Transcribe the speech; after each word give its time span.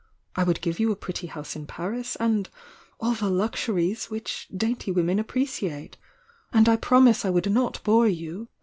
I 0.35 0.43
would 0.43 0.61
give 0.61 0.79
you 0.79 0.91
a 0.91 0.95
pretty 0.95 1.27
house 1.27 1.55
in 1.55 1.67
Paris— 1.67 2.15
and 2.19 2.49
all 2.99 3.13
the 3.13 3.29
luxuries 3.29 4.05
which 4.09 4.47
dainty 4.51 4.91
women 4.91 5.19
appreciate. 5.19 5.95
And 6.51 6.67
I 6.67 6.75
promise 6.77 7.23
I 7.23 7.29
would 7.29 7.51
not 7.51 7.79
bore 7.83 8.07
you. 8.07 8.47